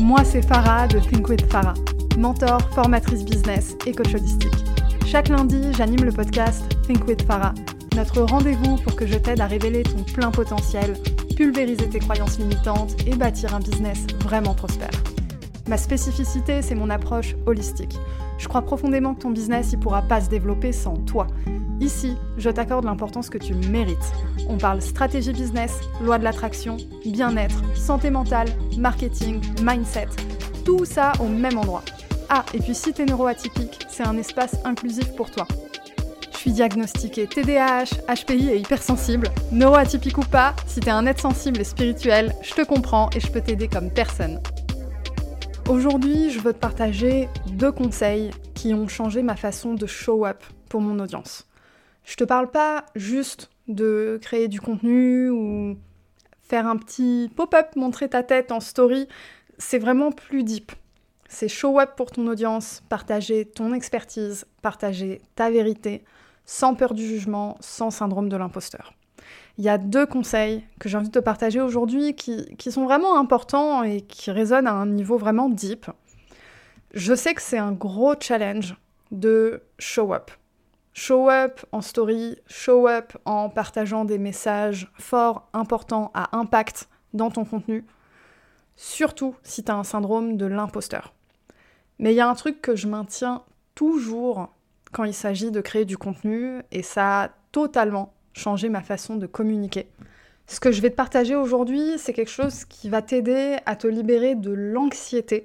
Moi, 0.00 0.24
c'est 0.24 0.46
Farah 0.46 0.86
de 0.86 0.98
Think 0.98 1.26
with 1.30 1.50
Farah, 1.50 1.72
mentor, 2.18 2.60
formatrice 2.74 3.24
business 3.24 3.76
et 3.86 3.92
coach 3.92 4.14
holistique. 4.14 4.52
Chaque 5.06 5.30
lundi, 5.30 5.58
j'anime 5.72 6.04
le 6.04 6.12
podcast 6.12 6.64
Think 6.86 7.06
with 7.08 7.22
Farah, 7.22 7.54
notre 7.96 8.20
rendez-vous 8.20 8.76
pour 8.76 8.94
que 8.94 9.06
je 9.06 9.16
t'aide 9.16 9.40
à 9.40 9.46
révéler 9.46 9.84
ton 9.84 10.02
plein 10.02 10.30
potentiel, 10.30 10.98
pulvériser 11.34 11.88
tes 11.88 11.98
croyances 11.98 12.38
limitantes 12.38 12.94
et 13.06 13.16
bâtir 13.16 13.54
un 13.54 13.60
business 13.60 14.06
vraiment 14.22 14.54
prospère. 14.54 14.90
Ma 15.66 15.78
spécificité, 15.78 16.60
c'est 16.60 16.74
mon 16.74 16.90
approche 16.90 17.34
holistique. 17.46 17.98
Je 18.36 18.48
crois 18.48 18.62
profondément 18.62 19.14
que 19.14 19.22
ton 19.22 19.30
business 19.30 19.72
ne 19.72 19.78
pourra 19.78 20.02
pas 20.02 20.20
se 20.20 20.28
développer 20.28 20.72
sans 20.72 20.96
toi. 20.98 21.26
Ici, 21.80 22.16
je 22.38 22.48
t'accorde 22.48 22.86
l'importance 22.86 23.28
que 23.28 23.36
tu 23.36 23.54
mérites. 23.54 24.12
On 24.48 24.56
parle 24.56 24.80
stratégie 24.80 25.32
business, 25.32 25.80
loi 26.00 26.18
de 26.18 26.24
l'attraction, 26.24 26.78
bien-être, 27.04 27.62
santé 27.74 28.10
mentale, 28.10 28.48
marketing, 28.78 29.42
mindset. 29.62 30.08
Tout 30.64 30.84
ça 30.86 31.12
au 31.20 31.28
même 31.28 31.58
endroit. 31.58 31.82
Ah, 32.28 32.44
et 32.54 32.58
puis 32.58 32.74
si 32.74 32.92
t'es 32.92 33.04
neuroatypique, 33.04 33.86
c'est 33.88 34.06
un 34.06 34.16
espace 34.16 34.56
inclusif 34.64 35.14
pour 35.16 35.30
toi. 35.30 35.46
Je 36.32 36.38
suis 36.38 36.52
diagnostiquée 36.52 37.26
TDAH, 37.26 37.96
HPI 38.08 38.50
et 38.50 38.58
hypersensible. 38.58 39.28
Neuroatypique 39.52 40.18
ou 40.18 40.22
pas, 40.22 40.54
si 40.66 40.80
t'es 40.80 40.90
un 40.90 41.06
être 41.06 41.20
sensible 41.20 41.60
et 41.60 41.64
spirituel, 41.64 42.34
je 42.42 42.54
te 42.54 42.64
comprends 42.64 43.10
et 43.14 43.20
je 43.20 43.30
peux 43.30 43.40
t'aider 43.40 43.68
comme 43.68 43.90
personne. 43.90 44.40
Aujourd'hui, 45.68 46.30
je 46.30 46.40
veux 46.40 46.52
te 46.52 46.58
partager 46.58 47.28
deux 47.48 47.72
conseils 47.72 48.30
qui 48.54 48.72
ont 48.72 48.88
changé 48.88 49.22
ma 49.22 49.36
façon 49.36 49.74
de 49.74 49.86
show 49.86 50.24
up 50.24 50.42
pour 50.68 50.80
mon 50.80 50.98
audience. 51.00 51.46
Je 52.06 52.14
te 52.14 52.24
parle 52.24 52.50
pas 52.50 52.86
juste 52.94 53.50
de 53.66 54.18
créer 54.22 54.46
du 54.46 54.60
contenu 54.60 55.28
ou 55.28 55.76
faire 56.40 56.68
un 56.68 56.76
petit 56.76 57.30
pop-up, 57.34 57.74
montrer 57.74 58.08
ta 58.08 58.22
tête 58.22 58.52
en 58.52 58.60
story. 58.60 59.08
C'est 59.58 59.80
vraiment 59.80 60.12
plus 60.12 60.44
deep. 60.44 60.70
C'est 61.28 61.48
show 61.48 61.80
up 61.80 61.90
pour 61.96 62.12
ton 62.12 62.28
audience, 62.28 62.84
partager 62.88 63.44
ton 63.44 63.74
expertise, 63.74 64.46
partager 64.62 65.20
ta 65.34 65.50
vérité, 65.50 66.04
sans 66.44 66.76
peur 66.76 66.94
du 66.94 67.04
jugement, 67.04 67.56
sans 67.58 67.90
syndrome 67.90 68.28
de 68.28 68.36
l'imposteur. 68.36 68.94
Il 69.58 69.64
y 69.64 69.68
a 69.68 69.76
deux 69.76 70.06
conseils 70.06 70.62
que 70.78 70.88
j'ai 70.88 70.96
envie 70.96 71.08
de 71.08 71.12
te 71.12 71.18
partager 71.18 71.60
aujourd'hui 71.60 72.14
qui, 72.14 72.54
qui, 72.56 72.70
sont 72.70 72.84
vraiment 72.84 73.18
importants 73.18 73.82
et 73.82 74.02
qui 74.02 74.30
résonnent 74.30 74.68
à 74.68 74.74
un 74.74 74.86
niveau 74.86 75.18
vraiment 75.18 75.48
deep. 75.48 75.86
Je 76.94 77.14
sais 77.14 77.34
que 77.34 77.42
c'est 77.42 77.58
un 77.58 77.72
gros 77.72 78.14
challenge 78.20 78.76
de 79.10 79.62
show 79.80 80.14
up. 80.14 80.30
Show 80.98 81.28
up 81.28 81.60
en 81.72 81.82
story, 81.82 82.38
show 82.46 82.88
up 82.88 83.18
en 83.26 83.50
partageant 83.50 84.06
des 84.06 84.16
messages 84.16 84.90
forts, 84.98 85.46
importants, 85.52 86.10
à 86.14 86.34
impact 86.34 86.88
dans 87.12 87.30
ton 87.30 87.44
contenu, 87.44 87.84
surtout 88.76 89.34
si 89.42 89.62
tu 89.62 89.70
as 89.70 89.74
un 89.74 89.84
syndrome 89.84 90.38
de 90.38 90.46
l'imposteur. 90.46 91.12
Mais 91.98 92.14
il 92.14 92.16
y 92.16 92.20
a 92.20 92.26
un 92.26 92.34
truc 92.34 92.62
que 92.62 92.76
je 92.76 92.88
maintiens 92.88 93.42
toujours 93.74 94.48
quand 94.90 95.04
il 95.04 95.12
s'agit 95.12 95.50
de 95.50 95.60
créer 95.60 95.84
du 95.84 95.98
contenu, 95.98 96.62
et 96.72 96.82
ça 96.82 97.24
a 97.24 97.28
totalement 97.52 98.14
changé 98.32 98.70
ma 98.70 98.80
façon 98.80 99.16
de 99.16 99.26
communiquer. 99.26 99.90
Ce 100.46 100.60
que 100.60 100.72
je 100.72 100.80
vais 100.80 100.88
te 100.88 100.96
partager 100.96 101.36
aujourd'hui, 101.36 101.98
c'est 101.98 102.14
quelque 102.14 102.30
chose 102.30 102.64
qui 102.64 102.88
va 102.88 103.02
t'aider 103.02 103.58
à 103.66 103.76
te 103.76 103.86
libérer 103.86 104.34
de 104.34 104.50
l'anxiété 104.50 105.44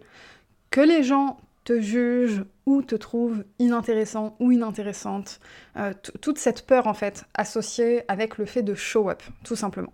que 0.69 0.79
les 0.79 1.03
gens 1.03 1.35
te 1.63 1.79
jugent 1.79 2.44
ou 2.66 2.81
te 2.81 2.95
trouvent 2.95 3.44
inintéressant 3.59 4.35
ou 4.39 4.51
inintéressante. 4.51 5.39
Euh, 5.77 5.94
toute 6.22 6.38
cette 6.38 6.66
peur 6.66 6.88
en 6.88 6.94
fait 6.94 7.25
associée 7.33 8.03
avec 8.07 8.38
le 8.38 8.45
fait 8.45 8.63
de 8.63 8.73
show 8.73 9.09
up, 9.09 9.22
tout 9.44 9.55
simplement. 9.55 9.94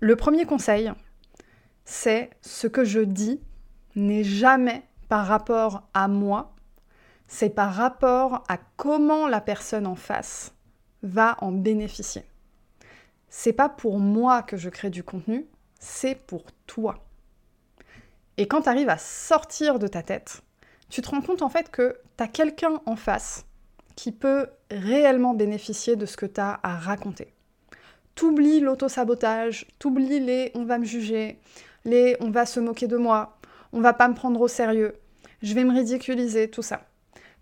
Le 0.00 0.14
premier 0.16 0.44
conseil, 0.44 0.92
c'est 1.84 2.30
ce 2.42 2.66
que 2.66 2.84
je 2.84 3.00
dis 3.00 3.40
n'est 3.96 4.24
jamais 4.24 4.82
par 5.08 5.26
rapport 5.26 5.88
à 5.94 6.06
moi, 6.06 6.54
c'est 7.26 7.50
par 7.50 7.72
rapport 7.72 8.44
à 8.48 8.58
comment 8.76 9.26
la 9.26 9.40
personne 9.40 9.86
en 9.86 9.96
face 9.96 10.54
va 11.02 11.36
en 11.40 11.52
bénéficier. 11.52 12.24
C'est 13.28 13.52
pas 13.52 13.68
pour 13.68 13.98
moi 13.98 14.42
que 14.42 14.56
je 14.56 14.68
crée 14.68 14.90
du 14.90 15.02
contenu, 15.02 15.46
c'est 15.78 16.14
pour 16.14 16.44
toi. 16.66 17.04
Et 18.36 18.46
quand 18.46 18.62
tu 18.62 18.68
arrives 18.68 18.88
à 18.88 18.98
sortir 18.98 19.78
de 19.78 19.88
ta 19.88 20.02
tête, 20.02 20.42
tu 20.88 21.02
te 21.02 21.08
rends 21.10 21.20
compte 21.20 21.42
en 21.42 21.48
fait 21.48 21.70
que 21.70 21.98
tu 22.16 22.24
as 22.24 22.28
quelqu'un 22.28 22.80
en 22.86 22.96
face 22.96 23.44
qui 23.96 24.12
peut 24.12 24.46
réellement 24.70 25.34
bénéficier 25.34 25.96
de 25.96 26.06
ce 26.06 26.16
que 26.16 26.26
tu 26.26 26.40
as 26.40 26.60
à 26.62 26.76
raconter. 26.76 27.34
T'oublies 28.14 28.60
l'auto-sabotage, 28.60 29.66
t'oublies 29.78 30.20
les 30.20 30.50
on 30.54 30.64
va 30.64 30.78
me 30.78 30.84
juger, 30.84 31.38
les 31.84 32.16
on 32.20 32.30
va 32.30 32.46
se 32.46 32.60
moquer 32.60 32.86
de 32.86 32.96
moi, 32.96 33.38
on 33.72 33.80
va 33.80 33.92
pas 33.92 34.08
me 34.08 34.14
prendre 34.14 34.40
au 34.40 34.48
sérieux, 34.48 34.94
je 35.42 35.54
vais 35.54 35.64
me 35.64 35.72
ridiculiser, 35.72 36.50
tout 36.50 36.62
ça. 36.62 36.82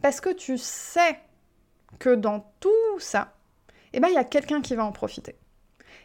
Parce 0.03 0.21
que 0.21 0.33
tu 0.33 0.59
sais 0.59 1.19
que 1.99 2.15
dans 2.15 2.53
tout 2.61 2.99
ça, 2.99 3.33
eh 3.93 4.01
ben 4.01 4.09
il 4.09 4.15
y 4.15 4.19
a 4.19 4.25
quelqu'un 4.25 4.61
qui 4.61 4.75
va 4.75 4.85
en 4.85 4.93
profiter. 4.93 5.37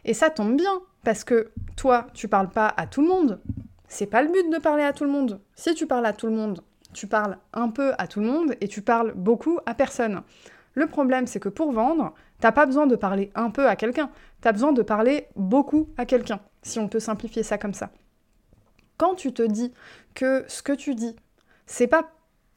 Et 0.04 0.14
ça 0.14 0.30
tombe 0.30 0.56
bien, 0.56 0.80
parce 1.04 1.24
que 1.24 1.52
toi, 1.76 2.06
tu 2.14 2.28
parles 2.28 2.50
pas 2.50 2.72
à 2.76 2.86
tout 2.86 3.02
le 3.02 3.08
monde. 3.08 3.40
C'est 3.88 4.06
pas 4.06 4.22
le 4.22 4.32
but 4.32 4.50
de 4.50 4.58
parler 4.58 4.84
à 4.84 4.92
tout 4.92 5.04
le 5.04 5.10
monde. 5.10 5.40
Si 5.54 5.74
tu 5.74 5.86
parles 5.86 6.06
à 6.06 6.12
tout 6.12 6.26
le 6.26 6.32
monde, 6.32 6.62
tu 6.92 7.06
parles 7.06 7.38
un 7.52 7.68
peu 7.68 7.92
à 7.98 8.06
tout 8.06 8.20
le 8.20 8.26
monde 8.26 8.54
et 8.60 8.68
tu 8.68 8.82
parles 8.82 9.12
beaucoup 9.14 9.58
à 9.66 9.74
personne. 9.74 10.22
Le 10.74 10.86
problème, 10.86 11.26
c'est 11.26 11.40
que 11.40 11.48
pour 11.48 11.72
vendre, 11.72 12.14
t'as 12.40 12.52
pas 12.52 12.66
besoin 12.66 12.86
de 12.86 12.96
parler 12.96 13.30
un 13.34 13.50
peu 13.50 13.68
à 13.68 13.76
quelqu'un, 13.76 14.10
t'as 14.40 14.52
besoin 14.52 14.72
de 14.72 14.82
parler 14.82 15.28
beaucoup 15.36 15.88
à 15.96 16.06
quelqu'un, 16.06 16.40
si 16.62 16.78
on 16.78 16.88
peut 16.88 17.00
simplifier 17.00 17.42
ça 17.42 17.58
comme 17.58 17.74
ça. 17.74 17.90
Quand 18.96 19.14
tu 19.14 19.32
te 19.32 19.42
dis 19.42 19.72
que 20.14 20.44
ce 20.48 20.62
que 20.62 20.72
tu 20.72 20.94
dis, 20.94 21.16
c'est 21.66 21.86
pas 21.86 22.10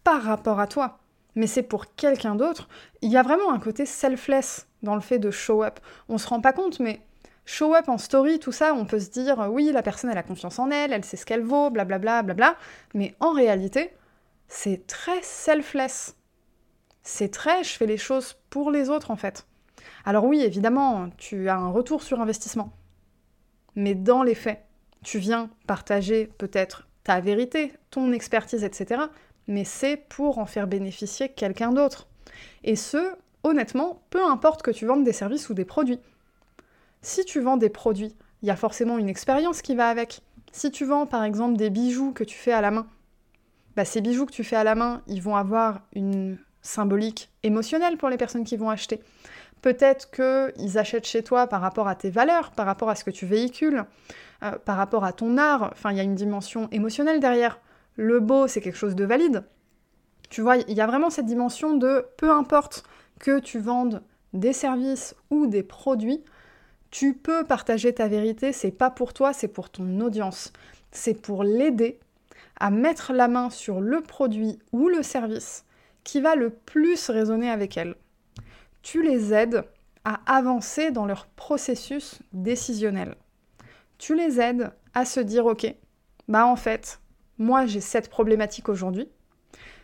par 0.04 0.22
rapport 0.24 0.60
à 0.60 0.68
toi, 0.68 1.00
mais 1.36 1.48
c'est 1.48 1.64
pour 1.64 1.94
quelqu'un 1.96 2.36
d'autre, 2.36 2.70
il 3.02 3.12
y 3.12 3.18
a 3.18 3.24
vraiment 3.24 3.52
un 3.52 3.60
côté 3.60 3.86
selfless 3.86 4.68
dans 4.84 4.96
le 4.96 5.02
fait 5.02 5.20
de 5.20 5.32
show 5.32 5.64
up. 5.64 5.80
On 6.08 6.18
se 6.18 6.28
rend 6.28 6.40
pas 6.40 6.54
compte, 6.54 6.80
mais 6.80 7.02
show 7.46 7.76
up 7.76 7.90
en 7.90 7.98
story, 7.98 8.40
tout 8.40 8.52
ça, 8.52 8.74
on 8.74 8.86
peut 8.86 9.00
se 9.00 9.10
dire 9.10 9.48
oui, 9.50 9.72
la 9.74 9.82
personne 9.82 10.10
elle 10.10 10.18
a 10.18 10.24
confiance 10.24 10.60
en 10.60 10.70
elle, 10.70 10.94
elle 10.94 11.04
sait 11.04 11.18
ce 11.18 11.26
qu'elle 11.26 11.44
vaut, 11.44 11.70
blablabla, 11.70 12.24
blablabla, 12.24 12.58
mais 12.94 13.16
en 13.20 13.32
réalité, 13.32 13.94
c'est 14.48 14.88
très 14.88 15.22
selfless. 15.22 16.16
C'est 17.04 17.30
très 17.30 17.64
je 17.64 17.78
fais 17.78 17.86
les 17.86 17.98
choses 17.98 18.36
pour 18.50 18.72
les 18.72 18.90
autres 18.90 19.12
en 19.12 19.16
fait. 19.16 19.46
Alors 20.06 20.26
oui, 20.26 20.42
évidemment, 20.42 21.10
tu 21.18 21.50
as 21.50 21.58
un 21.58 21.70
retour 21.70 22.04
sur 22.04 22.22
investissement. 22.22 22.72
Mais 23.76 23.96
dans 23.96 24.24
les 24.24 24.36
faits, 24.36 24.64
tu 25.04 25.20
viens 25.20 25.50
partager 25.68 26.28
peut-être 26.38 26.88
ta 27.04 27.20
vérité, 27.20 27.74
ton 27.92 28.12
expertise, 28.12 28.64
etc. 28.64 29.04
Mais 29.48 29.64
c'est 29.64 29.98
pour 29.98 30.40
en 30.40 30.46
faire 30.46 30.68
bénéficier 30.68 31.30
quelqu'un 31.30 31.72
d'autre. 31.72 32.08
Et 32.64 32.76
ce, 32.76 33.14
honnêtement, 33.44 34.02
peu 34.10 34.24
importe 34.24 34.64
que 34.64 34.72
tu 34.72 34.86
vendes 34.86 35.04
des 35.04 35.14
services 35.14 35.50
ou 35.50 35.54
des 35.54 35.66
produits. 35.66 36.00
Si 37.02 37.24
tu 37.26 37.40
vends 37.40 37.58
des 37.58 37.70
produits, 37.70 38.16
il 38.42 38.48
y 38.48 38.52
a 38.52 38.56
forcément 38.56 38.98
une 38.98 39.10
expérience 39.10 39.62
qui 39.62 39.76
va 39.76 39.90
avec. 39.90 40.22
Si 40.52 40.72
tu 40.72 40.86
vends 40.86 41.06
par 41.06 41.24
exemple 41.24 41.58
des 41.58 41.70
bijoux 41.70 42.12
que 42.12 42.24
tu 42.24 42.38
fais 42.38 42.52
à 42.52 42.62
la 42.62 42.72
main, 42.72 42.88
bah, 43.76 43.86
ces 43.86 44.02
bijoux 44.02 44.26
que 44.26 44.32
tu 44.32 44.44
fais 44.44 44.56
à 44.56 44.64
la 44.64 44.76
main, 44.76 45.02
ils 45.08 45.22
vont 45.22 45.36
avoir 45.36 45.82
une 45.94 46.38
symbolique 46.62 47.30
émotionnelle 47.44 47.98
pour 47.98 48.10
les 48.10 48.18
personnes 48.18 48.44
qui 48.44 48.58
vont 48.58 48.70
acheter. 48.70 49.02
Peut-être 49.62 50.12
qu'ils 50.12 50.78
achètent 50.78 51.08
chez 51.08 51.24
toi 51.24 51.48
par 51.48 51.62
rapport 51.62 51.88
à 51.88 51.96
tes 51.96 52.10
valeurs, 52.10 52.52
par 52.52 52.66
rapport 52.66 52.90
à 52.90 52.96
ce 52.96 53.04
que 53.04 53.12
tu 53.12 53.26
véhicules, 53.26 53.84
euh, 54.44 54.52
par 54.64 54.78
rapport 54.78 55.04
à 55.04 55.14
ton 55.14 55.38
art. 55.38 55.70
Enfin, 55.72 55.92
il 55.92 55.98
y 55.98 56.00
a 56.00 56.04
une 56.04 56.16
dimension 56.16 56.70
émotionnelle 56.72 57.20
derrière. 57.20 57.60
Le 57.96 58.20
beau, 58.20 58.48
c'est 58.48 58.62
quelque 58.62 58.78
chose 58.78 58.96
de 58.96 59.06
valide. 59.06 59.44
Tu 60.30 60.42
vois, 60.42 60.58
il 60.58 60.74
y 60.74 60.82
a 60.82 60.88
vraiment 60.88 61.10
cette 61.10 61.26
dimension 61.26 61.78
de 61.78 62.06
peu 62.18 62.32
importe 62.32 62.84
que 63.20 63.40
tu 63.40 63.60
vendes 63.60 64.04
des 64.34 64.54
services 64.54 65.16
ou 65.30 65.48
des 65.48 65.64
produits, 65.64 66.24
tu 66.92 67.14
peux 67.14 67.44
partager 67.44 67.94
ta 67.94 68.08
vérité, 68.08 68.52
c'est 68.54 68.72
pas 68.72 68.90
pour 68.90 69.14
toi, 69.14 69.34
c'est 69.34 69.48
pour 69.48 69.70
ton 69.70 70.00
audience. 70.02 70.52
C'est 70.92 71.20
pour 71.22 71.44
l'aider 71.44 72.00
à 72.60 72.72
mettre 72.72 73.14
la 73.14 73.28
main 73.28 73.50
sur 73.50 73.82
le 73.82 74.02
produit 74.02 74.60
ou 74.72 74.88
le 74.88 75.04
service 75.04 75.66
qui 76.04 76.22
va 76.22 76.36
le 76.36 76.50
plus 76.50 77.10
résonner 77.10 77.50
avec 77.50 77.78
elle. 77.78 77.96
Tu 78.82 79.02
les 79.02 79.34
aides 79.34 79.64
à 80.04 80.20
avancer 80.28 80.92
dans 80.92 81.06
leur 81.06 81.26
processus 81.26 82.20
décisionnel. 82.32 83.16
Tu 83.98 84.16
les 84.16 84.40
aides 84.40 84.72
à 84.94 85.04
se 85.04 85.20
dire 85.20 85.46
ok, 85.46 85.74
bah 86.28 86.46
en 86.46 86.56
fait, 86.56 87.00
moi 87.38 87.66
j'ai 87.66 87.82
cette 87.82 88.10
problématique 88.10 88.70
aujourd'hui. 88.70 89.10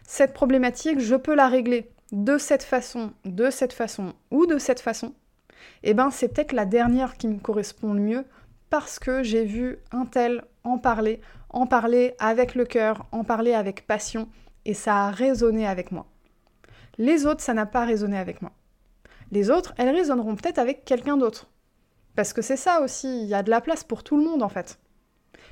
Cette 0.03 0.33
problématique, 0.33 0.99
je 0.99 1.15
peux 1.15 1.35
la 1.35 1.47
régler 1.47 1.89
de 2.11 2.37
cette 2.37 2.63
façon, 2.63 3.13
de 3.25 3.49
cette 3.49 3.73
façon 3.73 4.13
ou 4.29 4.45
de 4.45 4.57
cette 4.57 4.81
façon. 4.81 5.13
Eh 5.83 5.93
ben, 5.93 6.11
c'est 6.11 6.29
peut-être 6.29 6.53
la 6.53 6.65
dernière 6.65 7.17
qui 7.17 7.27
me 7.27 7.39
correspond 7.39 7.93
le 7.93 8.01
mieux 8.01 8.25
parce 8.71 8.99
que 8.99 9.21
j'ai 9.21 9.43
vu 9.43 9.77
un 9.91 10.05
tel 10.05 10.45
en 10.63 10.77
parler, 10.77 11.21
en 11.49 11.67
parler 11.67 12.15
avec 12.19 12.55
le 12.55 12.65
cœur, 12.65 13.05
en 13.11 13.25
parler 13.25 13.53
avec 13.53 13.85
passion, 13.85 14.29
et 14.65 14.73
ça 14.73 15.07
a 15.07 15.11
résonné 15.11 15.67
avec 15.67 15.91
moi. 15.91 16.07
Les 16.97 17.25
autres, 17.25 17.41
ça 17.41 17.53
n'a 17.53 17.65
pas 17.65 17.85
résonné 17.85 18.17
avec 18.17 18.41
moi. 18.41 18.51
Les 19.29 19.51
autres, 19.51 19.73
elles 19.77 19.93
résonneront 19.93 20.35
peut-être 20.35 20.57
avec 20.57 20.85
quelqu'un 20.85 21.17
d'autre. 21.17 21.49
Parce 22.15 22.31
que 22.31 22.41
c'est 22.41 22.57
ça 22.57 22.81
aussi, 22.81 23.23
il 23.23 23.27
y 23.27 23.33
a 23.33 23.43
de 23.43 23.49
la 23.49 23.59
place 23.59 23.83
pour 23.83 24.03
tout 24.03 24.17
le 24.17 24.23
monde 24.23 24.41
en 24.41 24.49
fait. 24.49 24.79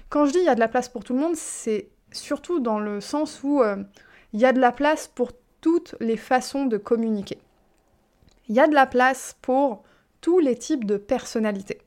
Quand 0.07 0.25
je 0.25 0.31
dis 0.31 0.39
il 0.39 0.45
y 0.45 0.50
a 0.50 0.56
de 0.56 0.60
la 0.60 0.68
place 0.69 0.88
pour 0.88 1.04
tout 1.04 1.13
le 1.13 1.19
monde, 1.19 1.36
c'est 1.36 1.89
surtout 2.13 2.62
dans 2.62 2.80
le 2.80 3.01
sens 3.01 3.42
où 3.44 3.62
euh, 3.62 3.83
il 4.31 4.39
y 4.39 4.45
a 4.45 4.54
de 4.54 4.60
la 4.60 4.71
place 4.71 5.07
pour 5.07 5.31
toutes 5.60 5.95
les 6.00 6.18
façons 6.18 6.66
de 6.66 6.77
communiquer. 6.77 7.39
Il 8.48 8.56
y 8.56 8.62
a 8.62 8.68
de 8.68 8.74
la 8.74 8.88
place 8.88 9.36
pour 9.42 9.83
tous 10.21 10.39
les 10.39 10.57
types 10.57 10.86
de 10.86 10.98
personnalités. 10.98 11.81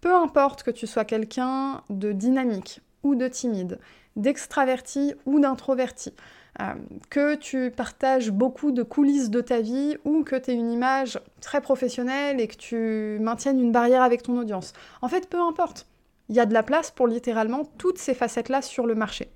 Peu 0.00 0.14
importe 0.14 0.62
que 0.62 0.70
tu 0.70 0.86
sois 0.86 1.04
quelqu'un 1.04 1.82
de 1.90 2.12
dynamique 2.12 2.80
ou 3.02 3.14
de 3.14 3.26
timide, 3.26 3.80
d'extraverti 4.16 5.14
ou 5.26 5.40
d'introverti, 5.40 6.12
euh, 6.60 6.74
que 7.10 7.34
tu 7.36 7.70
partages 7.70 8.30
beaucoup 8.30 8.72
de 8.72 8.82
coulisses 8.82 9.30
de 9.30 9.40
ta 9.40 9.60
vie 9.60 9.96
ou 10.04 10.24
que 10.24 10.36
tu 10.36 10.50
aies 10.50 10.54
une 10.54 10.70
image 10.70 11.20
très 11.40 11.60
professionnelle 11.60 12.40
et 12.40 12.48
que 12.48 12.56
tu 12.56 13.18
maintiennes 13.20 13.60
une 13.60 13.72
barrière 13.72 14.02
avec 14.02 14.22
ton 14.22 14.38
audience. 14.38 14.72
En 15.02 15.08
fait, 15.08 15.28
peu 15.28 15.40
importe. 15.40 15.86
Il 16.28 16.36
y 16.36 16.40
a 16.40 16.46
de 16.46 16.52
la 16.52 16.62
place 16.62 16.90
pour 16.90 17.06
littéralement 17.06 17.64
toutes 17.78 17.98
ces 17.98 18.12
facettes-là 18.12 18.60
sur 18.60 18.86
le 18.86 18.94
marché. 18.94 19.30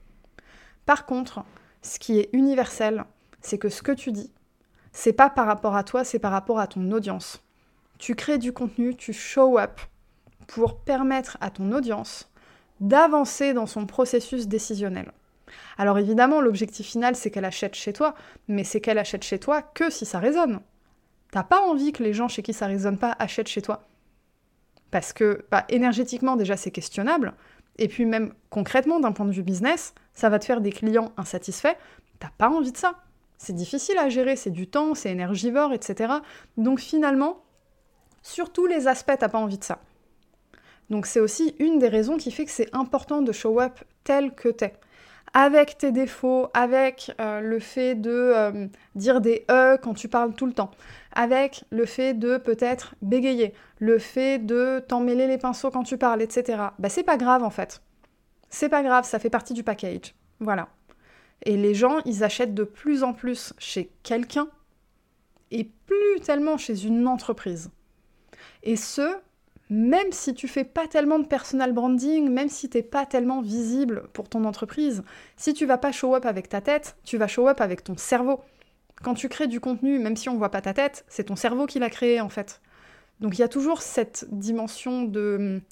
Par 0.85 1.06
contre, 1.06 1.43
ce 1.81 1.99
qui 1.99 2.19
est 2.19 2.29
universel, 2.32 3.05
c'est 3.41 3.56
que 3.56 3.70
ce 3.70 3.82
que 3.82 3.93
tu 3.93 4.12
dis, 4.12 4.31
c'est 4.93 5.15
pas 5.15 5.31
par 5.31 5.47
rapport 5.47 5.75
à 5.75 5.85
toi, 5.85 6.05
c'est 6.05 6.19
par 6.19 6.32
rapport 6.32 6.58
à 6.58 6.67
ton 6.67 6.91
audience. 6.91 7.43
Tu 7.99 8.15
crées 8.15 8.38
du 8.38 8.53
contenu, 8.53 8.94
tu 8.94 9.12
show 9.12 9.58
up 9.58 9.81
pour 10.52 10.76
permettre 10.76 11.38
à 11.40 11.49
ton 11.49 11.72
audience 11.72 12.31
d'avancer 12.78 13.54
dans 13.54 13.64
son 13.64 13.87
processus 13.87 14.49
décisionnel. 14.49 15.10
Alors 15.78 15.99
évidemment, 15.99 16.43
l'objectif 16.43 16.87
final, 16.87 17.16
c'est 17.16 17.31
qu'elle 17.31 17.46
achète 17.46 17.75
chez 17.75 17.94
toi, 17.94 18.14
mais 18.49 18.62
c'est 18.62 18.82
qu'elle 18.82 18.99
achète 18.99 19.25
chez 19.25 19.38
toi 19.38 19.62
que 19.62 19.88
si 19.88 20.04
ça 20.04 20.19
résonne. 20.19 20.60
T'as 21.31 21.43
pas 21.43 21.62
envie 21.62 21.93
que 21.93 22.02
les 22.02 22.12
gens 22.12 22.28
chez 22.28 22.43
qui 22.43 22.52
ça 22.52 22.66
résonne 22.66 22.99
pas 22.99 23.16
achètent 23.19 23.49
chez 23.49 23.62
toi. 23.62 23.88
Parce 24.90 25.14
que 25.14 25.46
bah, 25.50 25.64
énergétiquement, 25.70 26.37
déjà, 26.37 26.58
c'est 26.58 26.70
questionnable. 26.70 27.32
Et 27.78 27.88
puis 27.88 28.05
même 28.05 28.34
concrètement, 28.50 29.00
d'un 29.00 29.12
point 29.12 29.25
de 29.25 29.32
vue 29.32 29.43
business, 29.43 29.94
ça 30.12 30.28
va 30.28 30.38
te 30.38 30.44
faire 30.44 30.60
des 30.60 30.72
clients 30.72 31.12
insatisfaits. 31.16 31.76
T'as 32.19 32.31
pas 32.37 32.50
envie 32.50 32.72
de 32.72 32.76
ça. 32.76 32.96
C'est 33.38 33.55
difficile 33.55 33.96
à 33.96 34.10
gérer, 34.10 34.37
c'est 34.37 34.50
du 34.50 34.66
temps, 34.66 34.94
c'est 34.94 35.10
énergivore, 35.10 35.72
etc. 35.72 36.12
Donc 36.58 36.78
finalement, 36.78 37.43
sur 38.22 38.52
tous 38.52 38.66
les 38.66 38.87
aspects, 38.87 39.16
t'as 39.19 39.31
pas 39.31 39.38
envie 39.38 39.56
de 39.56 39.64
ça. 39.64 39.78
Donc 40.93 41.06
c'est 41.06 41.21
aussi 41.21 41.56
une 41.59 41.79
des 41.79 41.89
raisons 41.89 42.19
qui 42.19 42.31
fait 42.31 42.44
que 42.44 42.50
c'est 42.50 42.69
important 42.75 43.23
de 43.23 43.33
show 43.33 43.59
up 43.61 43.81
tel 44.05 44.35
que 44.35 44.50
t'es 44.50 44.75
avec 45.33 45.79
tes 45.79 45.91
défauts, 45.91 46.49
avec 46.53 47.11
euh, 47.19 47.41
le 47.41 47.59
fait 47.61 47.94
de 47.94 48.11
euh, 48.11 48.67
dire 48.94 49.23
des 49.23 49.47
e 49.50 49.79
quand 49.79 49.94
tu 49.94 50.09
parles 50.09 50.35
tout 50.35 50.44
le 50.44 50.53
temps, 50.53 50.71
avec 51.12 51.65
le 51.71 51.87
fait 51.87 52.12
de 52.12 52.37
peut-être 52.37 52.94
bégayer, 53.00 53.55
le 53.79 53.99
fait 53.99 54.39
de 54.39 54.85
t'emmêler 54.87 55.27
les 55.27 55.39
pinceaux 55.39 55.71
quand 55.71 55.85
tu 55.85 55.97
parles, 55.97 56.21
etc. 56.21 56.62
Bah 56.79 56.91
c'est 56.91 57.03
pas 57.03 57.17
grave 57.17 57.43
en 57.43 57.49
fait. 57.49 57.81
C'est 58.50 58.69
pas 58.69 58.83
grave, 58.83 59.06
ça 59.06 59.19
fait 59.19 59.31
partie 59.31 59.55
du 59.55 59.65
package. 59.65 60.15
Voilà. 60.41 60.69
Et 61.47 61.56
les 61.56 61.73
gens, 61.73 62.00
ils 62.05 62.23
achètent 62.23 62.55
de 62.55 62.65
plus 62.65 63.03
en 63.03 63.15
plus 63.15 63.55
chez 63.56 63.91
quelqu'un 64.03 64.49
et 65.50 65.65
plus 65.87 66.21
tellement 66.23 66.59
chez 66.59 66.85
une 66.85 67.09
entreprise. 67.09 67.71
Et 68.62 68.77
ce, 68.77 69.17
même 69.72 70.12
si 70.12 70.34
tu 70.34 70.48
fais 70.48 70.64
pas 70.64 70.86
tellement 70.86 71.19
de 71.19 71.26
personal 71.26 71.72
branding, 71.72 72.28
même 72.28 72.50
si 72.50 72.69
t'es 72.69 72.82
pas 72.82 73.06
tellement 73.06 73.40
visible 73.40 74.02
pour 74.12 74.28
ton 74.28 74.44
entreprise, 74.44 75.02
si 75.38 75.54
tu 75.54 75.64
vas 75.64 75.78
pas 75.78 75.92
show 75.92 76.14
up 76.14 76.26
avec 76.26 76.50
ta 76.50 76.60
tête, 76.60 76.94
tu 77.04 77.16
vas 77.16 77.26
show 77.26 77.48
up 77.48 77.58
avec 77.62 77.82
ton 77.82 77.96
cerveau. 77.96 78.42
Quand 79.02 79.14
tu 79.14 79.30
crées 79.30 79.46
du 79.46 79.60
contenu, 79.60 79.98
même 79.98 80.14
si 80.14 80.28
on 80.28 80.36
voit 80.36 80.50
pas 80.50 80.60
ta 80.60 80.74
tête, 80.74 81.06
c'est 81.08 81.24
ton 81.24 81.36
cerveau 81.36 81.64
qui 81.64 81.78
l'a 81.78 81.88
créé 81.88 82.20
en 82.20 82.28
fait. 82.28 82.60
Donc 83.20 83.38
il 83.38 83.40
y 83.40 83.44
a 83.44 83.48
toujours 83.48 83.80
cette 83.80 84.26
dimension 84.30 85.04
de 85.04 85.62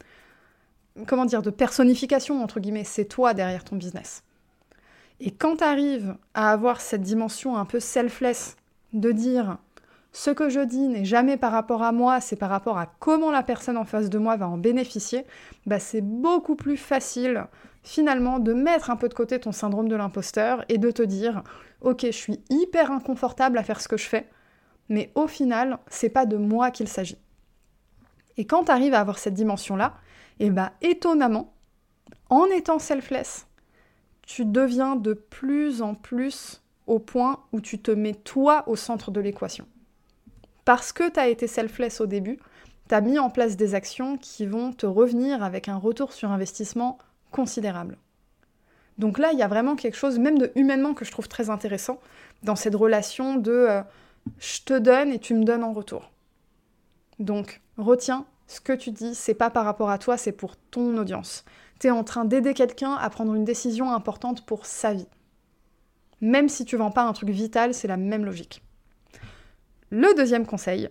comment 1.07 1.27
dire 1.27 1.43
de 1.43 1.51
personnification 1.51 2.43
entre 2.43 2.59
guillemets, 2.59 2.85
c'est 2.85 3.05
toi 3.05 3.35
derrière 3.35 3.65
ton 3.65 3.77
business. 3.77 4.23
Et 5.21 5.31
quand 5.31 5.57
tu 5.57 5.65
arrives 5.65 6.17
à 6.33 6.53
avoir 6.53 6.81
cette 6.81 7.03
dimension 7.03 7.59
un 7.59 7.67
peu 7.67 7.81
selfless 7.81 8.57
de 8.95 9.13
dire 9.13 9.59
ce 10.13 10.31
que 10.31 10.49
je 10.49 10.61
dis 10.61 10.89
n'est 10.89 11.05
jamais 11.05 11.37
par 11.37 11.53
rapport 11.53 11.83
à 11.83 11.93
moi, 11.93 12.21
c'est 12.21 12.37
par 12.37 12.51
rapport 12.51 12.79
à 12.79 12.87
comment 12.99 13.31
la 13.31 13.43
personne 13.43 13.77
en 13.77 13.85
face 13.85 14.11
de 14.11 14.19
moi 14.19 14.37
va 14.37 14.49
en 14.49 14.59
bénéficier, 14.59 15.25
bah 15.67 15.79
c'est 15.79 16.01
beaucoup 16.01 16.57
plus 16.57 16.77
facile 16.77 17.47
finalement 17.83 18.41
de 18.41 18.53
mettre 18.53 18.91
un 18.91 18.97
peu 18.97 19.09
de 19.09 19.15
côté 19.15 19.39
ton 19.39 19.53
syndrome 19.53 19.89
de 19.89 19.97
l'imposteur 19.97 20.65
et 20.69 20.79
de 20.79 20.91
te 20.91 21.03
dire 21.03 21.43
ok 21.81 22.07
je 22.07 22.11
suis 22.11 22.41
hyper 22.51 22.91
inconfortable 22.91 23.57
à 23.57 23.63
faire 23.63 23.81
ce 23.81 23.89
que 23.89 23.97
je 23.97 24.07
fais, 24.07 24.29
mais 24.89 25.13
au 25.15 25.29
final 25.29 25.79
c'est 25.89 26.11
pas 26.11 26.27
de 26.27 26.37
moi 26.37 26.71
qu'il 26.73 26.89
s'agit. 26.89 27.19
Et 28.37 28.47
quand 28.47 28.65
tu 28.65 28.73
arrives 28.73 28.95
à 28.95 29.01
avoir 29.01 29.19
cette 29.19 29.35
dimension-là, 29.35 29.95
et 30.41 30.47
eh 30.47 30.51
bah 30.51 30.73
étonnamment, 30.81 31.53
en 32.31 32.47
étant 32.47 32.79
selfless, 32.79 33.47
tu 34.23 34.45
deviens 34.45 34.97
de 34.97 35.13
plus 35.13 35.83
en 35.83 35.95
plus 35.95 36.63
au 36.87 36.99
point 36.99 37.45
où 37.53 37.61
tu 37.61 37.79
te 37.79 37.91
mets 37.91 38.15
toi 38.15 38.65
au 38.67 38.77
centre 38.77 39.11
de 39.11 39.21
l'équation 39.21 39.67
parce 40.71 40.93
que 40.93 41.11
tu 41.11 41.19
as 41.19 41.27
été 41.27 41.49
selfless 41.49 42.01
au 42.01 42.07
début, 42.07 42.39
tu 42.89 42.95
as 42.95 43.01
mis 43.01 43.19
en 43.19 43.29
place 43.29 43.57
des 43.57 43.75
actions 43.75 44.17
qui 44.17 44.47
vont 44.47 44.73
te 44.73 44.87
revenir 44.87 45.43
avec 45.43 45.69
un 45.69 45.75
retour 45.75 46.13
sur 46.13 46.31
investissement 46.31 46.97
considérable. 47.33 47.99
Donc 48.97 49.19
là, 49.19 49.33
il 49.33 49.39
y 49.41 49.43
a 49.43 49.49
vraiment 49.49 49.75
quelque 49.75 49.97
chose, 49.97 50.21
même 50.21 50.39
de 50.39 50.53
humainement, 50.55 50.95
que 50.95 51.05
je 51.05 51.11
trouve 51.11 51.27
très 51.27 51.51
intéressant 51.51 51.99
dans 52.45 52.55
cette 52.55 52.77
relation 52.77 53.35
de 53.35 53.51
euh, 53.51 53.83
je 54.39 54.63
te 54.63 54.79
donne 54.79 55.11
et 55.11 55.19
tu 55.19 55.35
me 55.35 55.43
donnes 55.43 55.65
en 55.65 55.73
retour. 55.73 56.13
Donc, 57.19 57.63
retiens, 57.77 58.25
ce 58.47 58.61
que 58.61 58.73
tu 58.73 58.93
dis, 58.93 59.17
c'est 59.17 59.35
pas 59.35 59.51
par 59.51 59.65
rapport 59.65 59.91
à 59.91 59.99
toi, 59.99 60.17
c'est 60.17 60.31
pour 60.31 60.57
ton 60.57 60.97
audience. 60.99 61.45
Tu 61.81 61.89
es 61.89 61.91
en 61.91 62.05
train 62.05 62.25
d'aider 62.25 62.55
quelqu'un 62.55 62.95
à 62.95 63.11
prendre 63.11 63.35
une 63.35 63.45
décision 63.45 63.93
importante 63.93 64.47
pour 64.47 64.67
sa 64.67 64.95
vie. 64.95 65.09
Même 66.21 66.49
si 66.49 66.65
tu 66.65 66.77
vends 66.77 66.93
pas 66.93 67.03
un 67.03 67.13
truc 67.13 67.31
vital, 67.31 67.75
c'est 67.75 67.89
la 67.89 67.97
même 67.97 68.25
logique. 68.25 68.63
Le 69.91 70.15
deuxième 70.15 70.47
conseil. 70.47 70.89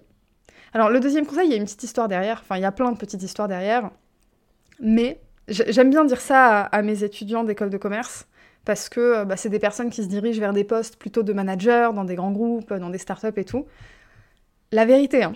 Alors, 0.73 0.89
le 0.89 0.99
deuxième 0.99 1.25
conseil, 1.25 1.47
il 1.47 1.51
y 1.51 1.53
a 1.53 1.57
une 1.57 1.63
petite 1.63 1.83
histoire 1.83 2.07
derrière. 2.07 2.39
Enfin, 2.41 2.57
il 2.57 2.61
y 2.61 2.65
a 2.65 2.71
plein 2.71 2.91
de 2.91 2.97
petites 2.97 3.23
histoires 3.23 3.47
derrière. 3.47 3.89
Mais 4.79 5.19
j'aime 5.47 5.89
bien 5.89 6.05
dire 6.05 6.21
ça 6.21 6.61
à, 6.61 6.81
mes 6.81 7.03
étudiants 7.03 7.43
d'école 7.43 7.69
de 7.69 7.77
commerce 7.77 8.27
parce 8.65 8.89
que 8.89 8.99
euh, 8.99 9.25
bah, 9.25 9.35
c'est 9.35 9.49
des 9.49 9.59
personnes 9.59 9.89
qui 9.89 10.03
se 10.03 10.07
dirigent 10.07 10.39
vers 10.39 10.53
des 10.53 10.63
postes 10.63 10.97
plutôt 10.97 11.23
de 11.23 11.33
manager, 11.33 11.93
dans 11.93 12.03
des 12.03 12.15
grands 12.15 12.31
groupes, 12.31 12.73
dans 12.73 12.89
des 12.89 12.97
startups 12.97 13.27
et 13.37 13.45
tout. 13.45 13.65
La 14.71 14.85
vérité, 14.85 15.23
hein, 15.23 15.33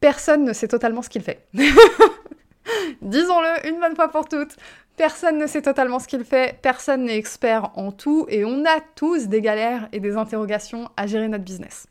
personne 0.00 0.44
ne 0.44 0.52
sait 0.52 0.68
totalement 0.68 1.02
ce 1.02 1.10
qu'il 1.10 1.22
fait. 1.22 1.46
Disons-le 3.02 3.68
une 3.68 3.78
bonne 3.80 3.94
fois 3.94 4.08
pour 4.08 4.28
toutes, 4.28 4.56
personne 4.96 5.38
ne 5.38 5.46
sait 5.46 5.62
totalement 5.62 5.98
ce 5.98 6.08
qu'il 6.08 6.24
fait, 6.24 6.58
personne 6.62 7.04
n'est 7.04 7.18
expert 7.18 7.70
en 7.76 7.92
tout 7.92 8.26
et 8.28 8.44
on 8.44 8.64
a 8.64 8.80
tous 8.94 9.28
des 9.28 9.40
galères 9.40 9.88
et 9.92 10.00
des 10.00 10.16
interrogations 10.16 10.88
à 10.96 11.06
gérer 11.06 11.28
notre 11.28 11.44
business. 11.44 11.86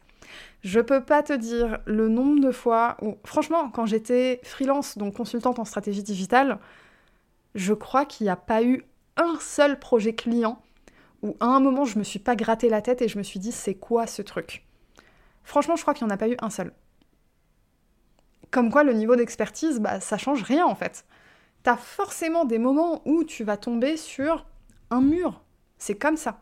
Je 0.65 0.79
peux 0.79 1.03
pas 1.03 1.22
te 1.22 1.31
dire 1.31 1.77
le 1.86 2.10
nombre 2.10 2.39
de 2.41 2.51
fois 2.51 2.98
où, 3.03 3.19
franchement, 3.24 3.69
quand 3.69 3.86
j'étais 3.86 4.41
freelance, 4.43 4.98
donc 4.98 5.13
consultante 5.13 5.60
en 5.60 5.63
stratégie 5.63 6.01
digitale, 6.01 6.57
je 7.53 7.74
crois 7.74 8.03
qu'il 8.03 8.25
n'y 8.25 8.31
a 8.31 8.36
pas 8.36 8.63
eu 8.63 8.84
un 9.15 9.38
seul 9.39 9.77
projet 9.77 10.15
client 10.15 10.60
où 11.22 11.38
à 11.39 11.45
un 11.45 11.60
moment 11.60 11.86
je 11.86 12.00
me 12.00 12.03
suis 12.03 12.17
pas 12.17 12.36
gratté 12.36 12.67
la 12.67 12.81
tête 12.81 13.03
et 13.03 13.07
je 13.07 13.19
me 13.19 13.24
suis 13.24 13.39
dit 13.39 13.51
c'est 13.51 13.75
quoi 13.75 14.07
ce 14.07 14.24
truc? 14.24 14.65
Franchement, 15.43 15.75
je 15.75 15.84
crois 15.84 15.93
qu'il 15.93 16.07
n'y 16.07 16.12
en 16.12 16.15
a 16.15 16.17
pas 16.17 16.29
eu 16.29 16.36
un 16.39 16.50
seul. 16.50 16.74
Comme 18.50 18.72
quoi, 18.72 18.84
le 18.84 18.93
niveau 18.93 19.15
d'expertise, 19.15 19.79
bah, 19.79 20.00
ça 20.00 20.17
change 20.17 20.41
rien 20.41 20.65
en 20.65 20.74
fait. 20.74 21.05
T'as 21.62 21.77
forcément 21.77 22.43
des 22.43 22.57
moments 22.57 23.03
où 23.05 23.24
tu 23.24 23.43
vas 23.43 23.57
tomber 23.57 23.98
sur 23.98 24.48
un 24.89 25.01
mur. 25.01 25.43
C'est 25.77 25.95
comme 25.95 26.17
ça. 26.17 26.41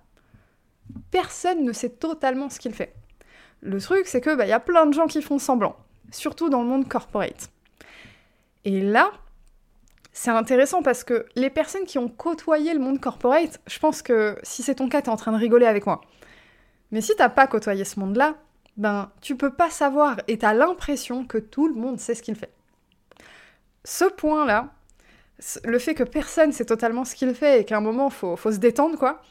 Personne 1.11 1.65
ne 1.65 1.73
sait 1.73 1.89
totalement 1.89 2.49
ce 2.49 2.59
qu'il 2.59 2.73
fait. 2.73 2.95
Le 3.63 3.79
truc, 3.79 4.07
c'est 4.07 4.19
que 4.19 4.35
bah, 4.35 4.45
y 4.45 4.51
a 4.51 4.59
plein 4.59 4.85
de 4.85 4.93
gens 4.93 5.07
qui 5.07 5.21
font 5.21 5.39
semblant, 5.39 5.77
surtout 6.11 6.49
dans 6.49 6.61
le 6.61 6.67
monde 6.67 6.87
corporate. 6.87 7.49
Et 8.65 8.81
là, 8.81 9.09
c'est 10.11 10.31
intéressant 10.31 10.83
parce 10.83 11.05
que 11.05 11.25
les 11.35 11.49
personnes 11.49 11.85
qui 11.85 11.97
ont 11.97 12.09
côtoyé 12.09 12.73
le 12.73 12.81
monde 12.81 12.99
corporate, 12.99 13.61
je 13.65 13.79
pense 13.79 14.01
que 14.01 14.37
si 14.43 14.63
c'est 14.63 14.75
ton 14.75 14.89
cas, 14.89 15.01
t'es 15.01 15.09
en 15.09 15.15
train 15.15 15.31
de 15.31 15.37
rigoler 15.37 15.65
avec 15.65 15.85
moi. 15.85 16.01
Mais 16.91 16.99
si 16.99 17.15
t'as 17.15 17.29
pas 17.29 17.47
côtoyé 17.47 17.85
ce 17.85 17.99
monde-là, 18.01 18.35
ben 18.75 19.11
tu 19.21 19.37
peux 19.37 19.53
pas 19.53 19.69
savoir 19.69 20.17
et 20.27 20.37
t'as 20.37 20.53
l'impression 20.53 21.25
que 21.25 21.37
tout 21.37 21.69
le 21.69 21.73
monde 21.73 21.99
sait 21.99 22.15
ce 22.15 22.21
qu'il 22.21 22.35
fait. 22.35 22.53
Ce 23.85 24.05
point-là, 24.05 24.73
le 25.63 25.79
fait 25.79 25.95
que 25.95 26.03
personne 26.03 26.51
sait 26.51 26.65
totalement 26.65 27.05
ce 27.05 27.15
qu'il 27.15 27.33
fait 27.33 27.61
et 27.61 27.65
qu'à 27.65 27.77
un 27.77 27.81
moment, 27.81 28.09
faut, 28.09 28.35
faut 28.35 28.51
se 28.51 28.57
détendre, 28.57 28.97
quoi, 28.97 29.21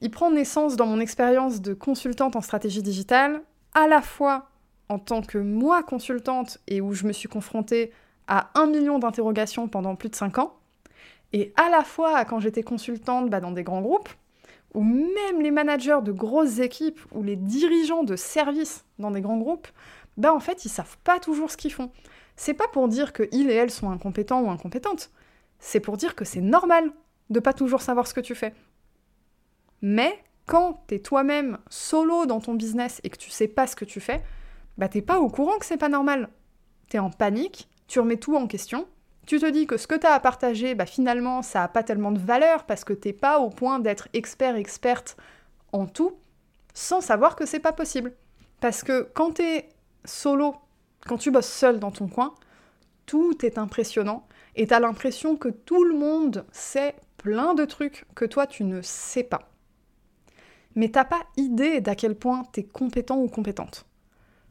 il 0.00 0.10
prend 0.10 0.30
naissance 0.30 0.76
dans 0.76 0.86
mon 0.86 1.00
expérience 1.00 1.60
de 1.60 1.74
consultante 1.74 2.36
en 2.36 2.40
stratégie 2.40 2.82
digitale, 2.82 3.42
à 3.74 3.86
la 3.86 4.02
fois 4.02 4.48
en 4.88 4.98
tant 4.98 5.22
que 5.22 5.38
moi 5.38 5.82
consultante 5.82 6.58
et 6.66 6.80
où 6.80 6.92
je 6.92 7.06
me 7.06 7.12
suis 7.12 7.28
confrontée 7.28 7.92
à 8.28 8.50
un 8.54 8.66
million 8.66 8.98
d'interrogations 8.98 9.68
pendant 9.68 9.96
plus 9.96 10.10
de 10.10 10.14
cinq 10.14 10.38
ans, 10.38 10.56
et 11.32 11.52
à 11.56 11.70
la 11.70 11.82
fois 11.82 12.24
quand 12.24 12.40
j'étais 12.40 12.62
consultante 12.62 13.30
bah, 13.30 13.40
dans 13.40 13.52
des 13.52 13.62
grands 13.62 13.80
groupes, 13.80 14.10
où 14.74 14.82
même 14.82 15.40
les 15.40 15.50
managers 15.50 16.00
de 16.02 16.12
grosses 16.12 16.58
équipes 16.58 17.00
ou 17.12 17.22
les 17.22 17.36
dirigeants 17.36 18.04
de 18.04 18.16
services 18.16 18.84
dans 18.98 19.10
des 19.10 19.20
grands 19.20 19.38
groupes, 19.38 19.68
bah 20.16 20.32
en 20.32 20.40
fait 20.40 20.64
ils 20.64 20.70
savent 20.70 20.98
pas 21.04 21.18
toujours 21.20 21.50
ce 21.50 21.56
qu'ils 21.56 21.72
font. 21.72 21.90
C'est 22.36 22.54
pas 22.54 22.68
pour 22.68 22.88
dire 22.88 23.12
que 23.12 23.28
ils 23.32 23.50
et 23.50 23.54
elles 23.54 23.70
sont 23.70 23.90
incompétents 23.90 24.42
ou 24.42 24.50
incompétentes, 24.50 25.10
c'est 25.58 25.80
pour 25.80 25.96
dire 25.96 26.14
que 26.14 26.24
c'est 26.24 26.40
normal 26.40 26.90
de 27.30 27.40
pas 27.40 27.52
toujours 27.52 27.82
savoir 27.82 28.06
ce 28.06 28.14
que 28.14 28.20
tu 28.20 28.34
fais. 28.34 28.54
Mais 29.80 30.22
quand 30.46 30.84
t'es 30.86 30.98
toi-même 30.98 31.58
solo 31.68 32.26
dans 32.26 32.40
ton 32.40 32.54
business 32.54 33.00
et 33.04 33.10
que 33.10 33.16
tu 33.16 33.30
sais 33.30 33.48
pas 33.48 33.66
ce 33.66 33.76
que 33.76 33.84
tu 33.84 34.00
fais, 34.00 34.22
bah 34.78 34.88
t'es 34.88 35.02
pas 35.02 35.18
au 35.20 35.28
courant 35.28 35.58
que 35.58 35.66
c'est 35.66 35.76
pas 35.76 35.88
normal. 35.88 36.28
T'es 36.88 36.98
en 36.98 37.10
panique, 37.10 37.68
tu 37.88 38.00
remets 38.00 38.16
tout 38.16 38.36
en 38.36 38.46
question, 38.46 38.86
tu 39.26 39.38
te 39.38 39.46
dis 39.46 39.66
que 39.66 39.76
ce 39.76 39.86
que 39.86 39.94
tu 39.94 40.06
as 40.06 40.14
à 40.14 40.20
partager, 40.20 40.74
bah 40.74 40.86
finalement, 40.86 41.42
ça 41.42 41.62
a 41.62 41.68
pas 41.68 41.82
tellement 41.82 42.10
de 42.10 42.18
valeur 42.18 42.64
parce 42.64 42.84
que 42.84 42.92
t'es 42.92 43.12
pas 43.12 43.38
au 43.38 43.50
point 43.50 43.78
d'être 43.78 44.08
expert, 44.12 44.56
experte 44.56 45.16
en 45.72 45.86
tout, 45.86 46.16
sans 46.74 47.00
savoir 47.00 47.36
que 47.36 47.46
c'est 47.46 47.60
pas 47.60 47.72
possible. 47.72 48.12
Parce 48.60 48.82
que 48.82 49.08
quand 49.14 49.34
t'es 49.34 49.68
solo, 50.04 50.56
quand 51.06 51.18
tu 51.18 51.30
bosses 51.30 51.48
seul 51.48 51.78
dans 51.78 51.90
ton 51.92 52.08
coin, 52.08 52.34
tout 53.06 53.44
est 53.44 53.58
impressionnant 53.58 54.26
et 54.56 54.66
t'as 54.66 54.80
l'impression 54.80 55.36
que 55.36 55.48
tout 55.48 55.84
le 55.84 55.94
monde 55.94 56.44
sait 56.52 56.94
plein 57.16 57.54
de 57.54 57.64
trucs 57.64 58.04
que 58.14 58.24
toi 58.24 58.46
tu 58.46 58.64
ne 58.64 58.82
sais 58.82 59.22
pas. 59.22 59.51
Mais 60.74 60.88
t'as 60.88 61.04
pas 61.04 61.22
idée 61.36 61.80
d'à 61.80 61.94
quel 61.94 62.14
point 62.14 62.44
t'es 62.52 62.64
compétent 62.64 63.18
ou 63.18 63.28
compétente. 63.28 63.86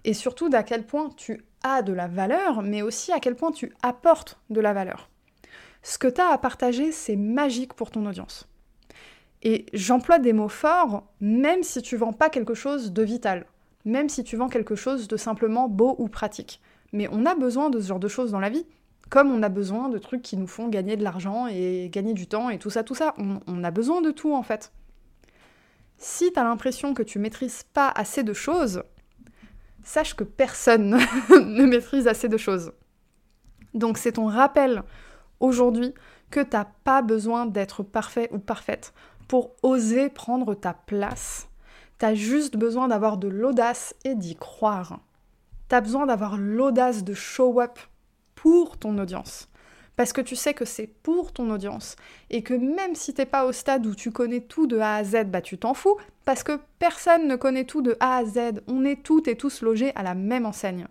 Et 0.03 0.13
surtout 0.13 0.49
d'à 0.49 0.63
quel 0.63 0.85
point 0.85 1.09
tu 1.15 1.43
as 1.63 1.81
de 1.81 1.93
la 1.93 2.07
valeur, 2.07 2.61
mais 2.61 2.81
aussi 2.81 3.11
à 3.11 3.19
quel 3.19 3.35
point 3.35 3.51
tu 3.51 3.73
apportes 3.83 4.39
de 4.49 4.61
la 4.61 4.73
valeur. 4.73 5.09
Ce 5.83 5.97
que 5.97 6.07
tu 6.07 6.21
as 6.21 6.29
à 6.29 6.37
partager, 6.37 6.91
c'est 6.91 7.15
magique 7.15 7.73
pour 7.73 7.91
ton 7.91 8.05
audience. 8.05 8.47
Et 9.43 9.65
j'emploie 9.73 10.19
des 10.19 10.33
mots 10.33 10.47
forts, 10.47 11.03
même 11.19 11.63
si 11.63 11.81
tu 11.81 11.97
vends 11.97 12.13
pas 12.13 12.29
quelque 12.29 12.53
chose 12.53 12.91
de 12.91 13.03
vital, 13.03 13.45
même 13.85 14.09
si 14.09 14.23
tu 14.23 14.35
vends 14.35 14.49
quelque 14.49 14.75
chose 14.75 15.07
de 15.07 15.17
simplement 15.17 15.67
beau 15.67 15.95
ou 15.97 16.07
pratique. 16.07 16.61
Mais 16.93 17.07
on 17.11 17.25
a 17.25 17.33
besoin 17.33 17.69
de 17.69 17.79
ce 17.79 17.87
genre 17.87 17.99
de 17.99 18.07
choses 18.07 18.31
dans 18.31 18.39
la 18.39 18.49
vie, 18.49 18.65
comme 19.09 19.31
on 19.31 19.41
a 19.41 19.49
besoin 19.49 19.89
de 19.89 19.97
trucs 19.97 20.21
qui 20.21 20.37
nous 20.37 20.47
font 20.47 20.67
gagner 20.67 20.95
de 20.95 21.03
l'argent 21.03 21.47
et 21.47 21.89
gagner 21.91 22.13
du 22.13 22.27
temps 22.27 22.49
et 22.49 22.59
tout 22.59 22.69
ça, 22.69 22.83
tout 22.83 22.95
ça. 22.95 23.13
On, 23.17 23.39
on 23.47 23.63
a 23.63 23.71
besoin 23.71 24.01
de 24.01 24.11
tout 24.11 24.33
en 24.33 24.43
fait. 24.43 24.71
Si 26.03 26.33
tu 26.33 26.39
as 26.39 26.43
l'impression 26.43 26.95
que 26.95 27.03
tu 27.03 27.19
maîtrises 27.19 27.61
pas 27.61 27.87
assez 27.89 28.23
de 28.23 28.33
choses, 28.33 28.81
sache 29.83 30.15
que 30.15 30.23
personne 30.23 30.97
ne 31.29 31.63
maîtrise 31.65 32.07
assez 32.07 32.27
de 32.27 32.37
choses. 32.37 32.73
Donc 33.75 33.99
c'est 33.99 34.13
ton 34.13 34.25
rappel 34.25 34.81
aujourd'hui 35.39 35.93
que 36.31 36.39
t'as 36.39 36.65
pas 36.65 37.03
besoin 37.03 37.45
d'être 37.45 37.83
parfait 37.83 38.29
ou 38.31 38.39
parfaite 38.39 38.95
pour 39.27 39.51
oser 39.61 40.09
prendre 40.09 40.55
ta 40.55 40.73
place. 40.73 41.47
T'as 41.99 42.15
juste 42.15 42.57
besoin 42.57 42.87
d'avoir 42.87 43.17
de 43.17 43.27
l'audace 43.27 43.93
et 44.03 44.15
d'y 44.15 44.35
croire. 44.35 45.01
T'as 45.67 45.81
besoin 45.81 46.07
d'avoir 46.07 46.35
l'audace 46.35 47.03
de 47.03 47.13
show 47.13 47.61
up 47.61 47.77
pour 48.33 48.79
ton 48.79 48.97
audience 48.97 49.50
parce 50.01 50.13
que 50.13 50.21
tu 50.21 50.35
sais 50.35 50.55
que 50.55 50.65
c'est 50.65 50.87
pour 50.87 51.31
ton 51.31 51.51
audience 51.51 51.95
et 52.31 52.41
que 52.41 52.55
même 52.55 52.95
si 52.95 53.13
t'es 53.13 53.27
pas 53.27 53.45
au 53.45 53.51
stade 53.51 53.85
où 53.85 53.93
tu 53.93 54.09
connais 54.09 54.39
tout 54.39 54.65
de 54.65 54.79
A 54.79 54.95
à 54.95 55.03
Z, 55.03 55.25
bah 55.25 55.41
tu 55.41 55.59
t'en 55.59 55.75
fous 55.75 55.95
parce 56.25 56.41
que 56.41 56.59
personne 56.79 57.27
ne 57.27 57.35
connaît 57.35 57.65
tout 57.65 57.83
de 57.83 57.97
A 57.99 58.17
à 58.17 58.25
Z. 58.25 58.63
On 58.65 58.83
est 58.83 59.03
toutes 59.03 59.27
et 59.27 59.35
tous 59.35 59.61
logés 59.61 59.91
à 59.93 60.01
la 60.01 60.15
même 60.15 60.47
enseigne. 60.47 60.87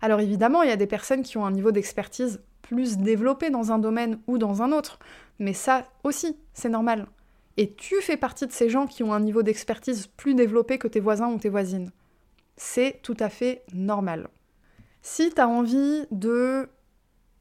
Alors 0.00 0.20
évidemment, 0.20 0.62
il 0.62 0.68
y 0.68 0.72
a 0.72 0.76
des 0.76 0.86
personnes 0.86 1.24
qui 1.24 1.36
ont 1.36 1.44
un 1.44 1.50
niveau 1.50 1.72
d'expertise 1.72 2.40
plus 2.62 2.96
développé 2.96 3.50
dans 3.50 3.72
un 3.72 3.80
domaine 3.80 4.20
ou 4.28 4.38
dans 4.38 4.62
un 4.62 4.70
autre, 4.70 5.00
mais 5.40 5.52
ça 5.52 5.88
aussi, 6.04 6.36
c'est 6.52 6.68
normal. 6.68 7.08
Et 7.56 7.72
tu 7.72 7.96
fais 8.02 8.16
partie 8.16 8.46
de 8.46 8.52
ces 8.52 8.68
gens 8.68 8.86
qui 8.86 9.02
ont 9.02 9.12
un 9.12 9.18
niveau 9.18 9.42
d'expertise 9.42 10.06
plus 10.16 10.36
développé 10.36 10.78
que 10.78 10.86
tes 10.86 11.00
voisins 11.00 11.32
ou 11.32 11.38
tes 11.38 11.48
voisines. 11.48 11.90
C'est 12.56 13.00
tout 13.02 13.16
à 13.18 13.30
fait 13.30 13.64
normal. 13.72 14.28
Si 15.02 15.30
tu 15.30 15.40
as 15.40 15.48
envie 15.48 16.04
de 16.12 16.68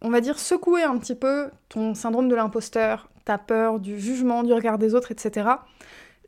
on 0.04 0.10
va 0.10 0.22
dire, 0.22 0.38
secouer 0.38 0.84
un 0.84 0.98
petit 0.98 1.16
peu 1.16 1.50
ton 1.70 1.96
syndrome 1.96 2.28
de 2.30 2.36
l'imposteur, 2.36 3.10
ta 3.26 3.38
peur 3.38 3.80
du 3.80 4.00
jugement, 4.00 4.44
du 4.44 4.54
regard 4.54 4.78
des 4.78 4.94
autres, 4.94 5.12
etc., 5.12 5.50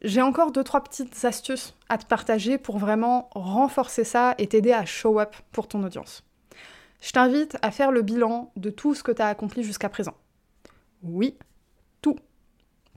j'ai 0.02 0.22
encore 0.22 0.52
deux, 0.52 0.64
trois 0.64 0.84
petites 0.84 1.26
astuces 1.26 1.74
à 1.90 1.98
te 1.98 2.06
partager 2.06 2.58
pour 2.58 2.78
vraiment 2.78 3.30
renforcer 3.34 4.04
ça 4.04 4.36
et 4.38 4.48
t'aider 4.48 4.72
à 4.72 4.86
show 4.86 5.20
up 5.20 5.36
pour 5.52 5.68
ton 5.68 5.84
audience. 5.84 6.24
Je 7.02 7.12
t'invite 7.12 7.58
à 7.62 7.72
faire 7.72 7.92
le 7.92 8.02
bilan 8.02 8.52
de 8.56 8.70
tout 8.70 8.94
ce 8.94 9.04
que 9.04 9.12
tu 9.12 9.22
as 9.22 9.28
accompli 9.28 9.64
jusqu'à 9.64 9.90
présent. 9.90 10.16
Oui, 11.02 11.38
tout. 12.02 12.18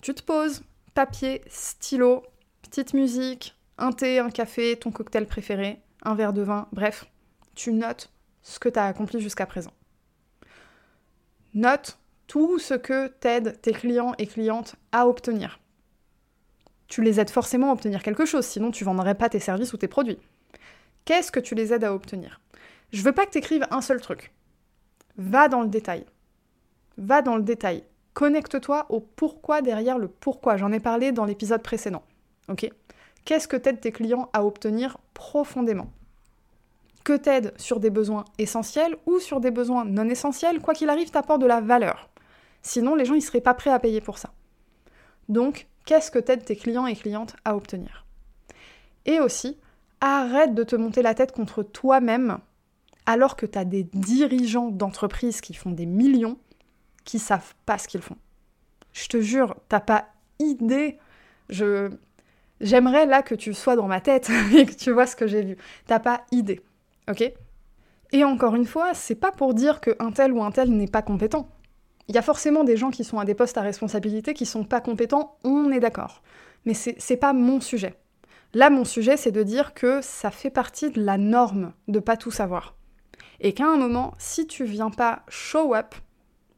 Tu 0.02 0.12
te 0.14 0.22
poses, 0.22 0.62
papier, 0.94 1.42
stylo, 1.46 2.24
petite 2.62 2.94
musique, 2.94 3.56
un 3.78 3.92
thé, 3.92 4.18
un 4.18 4.30
café, 4.30 4.76
ton 4.76 4.90
cocktail 4.90 5.26
préféré, 5.26 5.80
un 6.02 6.14
verre 6.14 6.32
de 6.32 6.42
vin, 6.42 6.68
bref, 6.72 7.06
tu 7.54 7.72
notes 7.72 8.10
ce 8.42 8.58
que 8.58 8.68
tu 8.68 8.78
as 8.78 8.86
accompli 8.86 9.20
jusqu'à 9.20 9.46
présent. 9.46 9.72
Note 11.54 11.98
tout 12.26 12.58
ce 12.58 12.74
que 12.74 13.08
t'aident 13.08 13.60
tes 13.60 13.72
clients 13.72 14.14
et 14.18 14.26
clientes 14.26 14.76
à 14.92 15.08
obtenir. 15.08 15.60
Tu 16.86 17.02
les 17.02 17.20
aides 17.20 17.30
forcément 17.30 17.70
à 17.70 17.72
obtenir 17.72 18.02
quelque 18.02 18.26
chose, 18.26 18.46
sinon 18.46 18.70
tu 18.70 18.84
vendrais 18.84 19.14
pas 19.14 19.28
tes 19.28 19.40
services 19.40 19.72
ou 19.72 19.76
tes 19.76 19.88
produits. 19.88 20.18
Qu'est-ce 21.04 21.32
que 21.32 21.40
tu 21.40 21.54
les 21.54 21.72
aides 21.72 21.84
à 21.84 21.94
obtenir? 21.94 22.40
Je 22.92 23.02
veux 23.02 23.12
pas 23.12 23.26
que 23.26 23.32
tu 23.32 23.38
écrives 23.38 23.66
un 23.70 23.80
seul 23.80 24.00
truc. 24.00 24.32
Va 25.16 25.48
dans 25.48 25.62
le 25.62 25.68
détail. 25.68 26.04
Va 26.96 27.22
dans 27.22 27.36
le 27.36 27.42
détail. 27.42 27.84
Connecte-toi 28.14 28.86
au 28.88 29.00
pourquoi 29.00 29.62
derrière 29.62 29.98
le 29.98 30.08
pourquoi. 30.08 30.56
J'en 30.56 30.72
ai 30.72 30.80
parlé 30.80 31.12
dans 31.12 31.24
l'épisode 31.24 31.62
précédent. 31.62 32.02
Ok? 32.48 32.70
Qu'est-ce 33.24 33.48
que 33.48 33.56
t'aides 33.56 33.80
tes 33.80 33.92
clients 33.92 34.30
à 34.32 34.44
obtenir 34.44 34.98
profondément? 35.14 35.92
Que 37.08 37.16
t'aide 37.16 37.54
sur 37.56 37.80
des 37.80 37.88
besoins 37.88 38.26
essentiels 38.36 38.94
ou 39.06 39.18
sur 39.18 39.40
des 39.40 39.50
besoins 39.50 39.86
non 39.86 40.10
essentiels, 40.10 40.60
quoi 40.60 40.74
qu'il 40.74 40.90
arrive, 40.90 41.10
t'apporte 41.10 41.40
de 41.40 41.46
la 41.46 41.62
valeur. 41.62 42.10
Sinon, 42.60 42.94
les 42.94 43.06
gens, 43.06 43.14
ils 43.14 43.22
seraient 43.22 43.40
pas 43.40 43.54
prêts 43.54 43.70
à 43.70 43.78
payer 43.78 44.02
pour 44.02 44.18
ça. 44.18 44.34
Donc, 45.30 45.68
qu'est-ce 45.86 46.10
que 46.10 46.18
t'aides 46.18 46.44
tes 46.44 46.54
clients 46.54 46.86
et 46.86 46.94
clientes 46.94 47.34
à 47.46 47.56
obtenir? 47.56 48.04
Et 49.06 49.20
aussi, 49.20 49.56
arrête 50.02 50.54
de 50.54 50.62
te 50.64 50.76
monter 50.76 51.00
la 51.00 51.14
tête 51.14 51.32
contre 51.32 51.62
toi-même 51.62 52.40
alors 53.06 53.36
que 53.36 53.46
tu 53.46 53.56
as 53.56 53.64
des 53.64 53.84
dirigeants 53.84 54.68
d'entreprises 54.68 55.40
qui 55.40 55.54
font 55.54 55.70
des 55.70 55.86
millions 55.86 56.36
qui 57.06 57.18
savent 57.18 57.54
pas 57.64 57.78
ce 57.78 57.88
qu'ils 57.88 58.02
font. 58.02 58.18
Je 58.92 59.08
te 59.08 59.18
jure, 59.18 59.56
t'as 59.70 59.80
pas 59.80 60.08
idée. 60.40 60.98
Je 61.48 61.88
j'aimerais 62.60 63.06
là 63.06 63.22
que 63.22 63.34
tu 63.34 63.54
sois 63.54 63.76
dans 63.76 63.88
ma 63.88 64.02
tête 64.02 64.30
et 64.54 64.66
que 64.66 64.74
tu 64.74 64.90
vois 64.90 65.06
ce 65.06 65.16
que 65.16 65.26
j'ai 65.26 65.42
vu. 65.42 65.56
T'as 65.86 66.00
pas 66.00 66.26
idée. 66.32 66.60
Ok 67.08 67.32
Et 68.12 68.24
encore 68.24 68.54
une 68.54 68.66
fois, 68.66 68.94
c'est 68.94 69.14
pas 69.14 69.32
pour 69.32 69.54
dire 69.54 69.80
qu'un 69.80 70.12
tel 70.12 70.32
ou 70.32 70.42
un 70.42 70.50
tel 70.50 70.70
n'est 70.70 70.86
pas 70.86 71.02
compétent. 71.02 71.48
Il 72.08 72.14
y 72.14 72.18
a 72.18 72.22
forcément 72.22 72.64
des 72.64 72.76
gens 72.76 72.90
qui 72.90 73.04
sont 73.04 73.18
à 73.18 73.24
des 73.24 73.34
postes 73.34 73.58
à 73.58 73.62
responsabilité 73.62 74.34
qui 74.34 74.46
sont 74.46 74.64
pas 74.64 74.80
compétents, 74.80 75.36
on 75.44 75.70
est 75.70 75.80
d'accord. 75.80 76.22
Mais 76.64 76.74
c'est 76.74 77.16
pas 77.16 77.32
mon 77.32 77.60
sujet. 77.60 77.94
Là, 78.54 78.70
mon 78.70 78.84
sujet, 78.84 79.18
c'est 79.18 79.32
de 79.32 79.42
dire 79.42 79.74
que 79.74 80.00
ça 80.00 80.30
fait 80.30 80.50
partie 80.50 80.90
de 80.90 81.02
la 81.02 81.18
norme 81.18 81.72
de 81.86 81.98
pas 81.98 82.16
tout 82.16 82.30
savoir. 82.30 82.74
Et 83.40 83.52
qu'à 83.52 83.66
un 83.66 83.76
moment, 83.76 84.14
si 84.18 84.46
tu 84.46 84.64
viens 84.64 84.90
pas 84.90 85.22
show 85.28 85.74
up, 85.74 85.94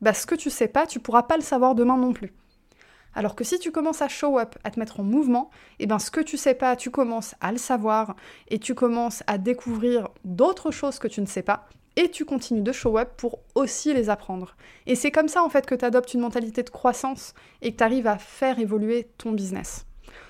bah 0.01 0.15
ce 0.15 0.25
que 0.27 0.37
tu 0.37 0.51
sais 0.51 0.69
pas, 0.69 0.87
tu 0.87 1.01
pourras 1.01 1.25
pas 1.25 1.37
le 1.37 1.43
savoir 1.43 1.75
demain 1.75 1.97
non 1.97 2.13
plus. 2.13 2.33
Alors 3.15 3.35
que 3.35 3.45
si 3.45 3.59
tu 3.59 3.73
commences 3.73 4.03
à 4.03 4.09
show 4.09 4.39
up, 4.39 4.57
à 4.65 4.71
te 4.71 4.79
mettre 4.79 5.01
en 5.01 5.03
mouvement, 5.03 5.51
et 5.79 5.85
eh 5.85 5.87
ben 5.87 5.99
ce 5.99 6.11
que 6.11 6.21
tu 6.21 6.37
sais 6.37 6.55
pas, 6.55 6.77
tu 6.77 6.91
commences 6.91 7.35
à 7.41 7.53
le 7.53 7.59
savoir 7.59 8.15
et 8.49 8.59
tu 8.59 8.75
commences 8.75 9.23
à 9.27 9.39
découvrir 9.39 10.09
d'autres 10.25 10.71
choses 10.71 10.99
que 10.99 11.09
tu 11.09 11.21
ne 11.21 11.27
sais 11.27 11.43
pas 11.43 11.69
et 11.97 12.11
tu 12.11 12.25
continues 12.25 12.63
de 12.63 12.73
show 12.73 12.99
up 12.99 13.11
pour 13.17 13.41
aussi 13.55 13.93
les 13.93 14.11
apprendre. 14.11 14.57
Et 14.87 14.95
c'est 14.95 15.11
comme 15.11 15.29
ça 15.29 15.43
en 15.43 15.49
fait 15.49 15.67
que 15.67 15.75
tu 15.75 15.85
adoptes 15.85 16.15
une 16.15 16.21
mentalité 16.21 16.63
de 16.63 16.71
croissance 16.71 17.35
et 17.63 17.73
que 17.73 17.79
tu 17.79 17.85
arrives 17.85 18.07
à 18.07 18.19
faire 18.19 18.59
évoluer 18.59 19.09
ton 19.19 19.33
business. 19.33 19.87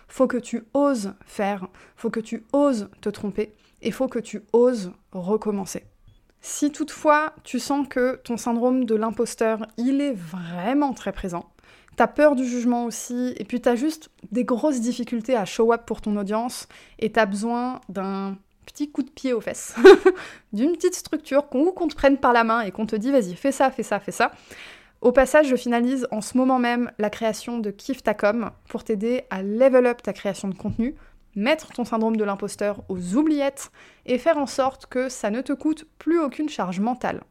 Faut 0.09 0.27
que 0.27 0.39
tu 0.39 0.65
oses 0.75 1.15
faire, 1.25 1.69
faut 1.97 2.11
que 2.11 2.21
tu 2.21 2.45
oses 2.53 2.89
te 3.01 3.09
tromper 3.09 3.55
et 3.83 3.93
faut 3.93 4.09
que 4.09 4.19
tu 4.19 4.43
oses 4.53 4.93
recommencer. 5.13 5.85
Si 6.41 6.73
toutefois 6.73 7.35
tu 7.45 7.59
sens 7.59 7.87
que 7.87 8.17
ton 8.25 8.37
syndrome 8.37 8.85
de 8.85 8.95
l'imposteur, 8.95 9.67
il 9.77 10.01
est 10.01 10.15
vraiment 10.15 10.95
très 10.95 11.13
présent, 11.13 11.51
T'as 11.97 12.07
peur 12.07 12.35
du 12.35 12.47
jugement 12.47 12.85
aussi, 12.85 13.35
et 13.37 13.45
puis 13.45 13.61
t'as 13.61 13.75
juste 13.75 14.11
des 14.33 14.45
grosses 14.45 14.81
difficultés 14.81 15.37
à 15.37 15.45
show 15.45 15.73
up 15.73 15.83
pour 15.87 16.01
ton 16.01 16.17
audience, 16.17 16.69
et 16.99 17.13
t'as 17.13 17.27
besoin 17.27 17.81
d'un 17.89 18.37
petit 18.67 18.91
coup 18.91 19.03
de 19.03 19.11
pied 19.11 19.33
aux 19.33 19.41
fesses, 19.41 19.75
d'une 20.53 20.73
petite 20.73 20.95
structure 20.95 21.49
qu'on 21.49 21.89
te 21.89 21.95
prenne 21.95 22.19
par 22.19 22.33
la 22.33 22.45
main 22.45 22.61
et 22.63 22.71
qu'on 22.71 22.87
te 22.87 22.97
dit 22.97 23.11
vas-y, 23.11 23.35
fais 23.35 23.53
ça, 23.53 23.71
fais 23.71 23.83
ça, 23.83 24.01
fais 24.01 24.13
ça. 24.13 24.33
Au 25.01 25.13
passage, 25.13 25.49
je 25.49 25.57
finalise 25.57 26.07
en 26.11 26.21
ce 26.21 26.37
moment 26.37 26.59
même 26.59 26.91
la 26.99 27.09
création 27.09 27.59
de 27.59 27.71
Kiftacom 27.71 28.51
pour 28.69 28.85
t'aider 28.85 29.23
à 29.31 29.43
level 29.43 29.87
up 29.87 30.03
ta 30.03 30.13
création 30.13 30.49
de 30.49 30.55
contenu, 30.55 30.95
mettre 31.35 31.73
ton 31.73 31.85
syndrome 31.85 32.17
de 32.17 32.25
l'imposteur 32.25 32.83
aux 32.89 33.17
oubliettes 33.17 33.71
et 34.05 34.19
faire 34.19 34.37
en 34.37 34.47
sorte 34.47 34.87
que 34.87 35.09
ça 35.09 35.31
ne 35.31 35.41
te 35.41 35.55
coûte 35.55 35.87
plus 35.99 36.21
aucune 36.21 36.51
charge 36.51 36.81
mentale. 36.81 37.23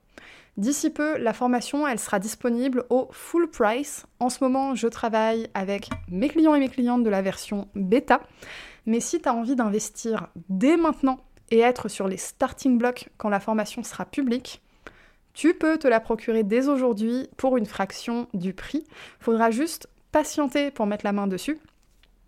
D'ici 0.59 0.89
peu, 0.89 1.17
la 1.17 1.31
formation, 1.31 1.87
elle 1.87 1.99
sera 1.99 2.19
disponible 2.19 2.83
au 2.89 3.07
full 3.13 3.49
price. 3.49 4.05
En 4.19 4.27
ce 4.27 4.43
moment, 4.43 4.75
je 4.75 4.87
travaille 4.87 5.47
avec 5.53 5.89
mes 6.09 6.27
clients 6.27 6.53
et 6.53 6.59
mes 6.59 6.67
clientes 6.67 7.01
de 7.01 7.09
la 7.09 7.21
version 7.21 7.69
bêta. 7.75 8.19
Mais 8.85 8.99
si 8.99 9.21
tu 9.21 9.29
as 9.29 9.33
envie 9.33 9.55
d'investir 9.55 10.27
dès 10.49 10.75
maintenant 10.75 11.21
et 11.49 11.59
être 11.59 11.87
sur 11.87 12.09
les 12.09 12.17
starting 12.17 12.77
blocks 12.77 13.07
quand 13.17 13.29
la 13.29 13.39
formation 13.39 13.83
sera 13.83 14.03
publique, 14.03 14.61
tu 15.33 15.53
peux 15.53 15.77
te 15.77 15.87
la 15.87 16.01
procurer 16.01 16.43
dès 16.43 16.67
aujourd'hui 16.67 17.29
pour 17.37 17.55
une 17.55 17.65
fraction 17.65 18.27
du 18.33 18.53
prix. 18.53 18.85
Faudra 19.21 19.51
juste 19.51 19.87
patienter 20.11 20.71
pour 20.71 20.87
mettre 20.87 21.05
la 21.05 21.13
main 21.13 21.27
dessus 21.27 21.57